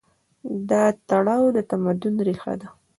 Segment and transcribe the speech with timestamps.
[0.69, 2.67] دا تړاو د تمدن ریښه ده.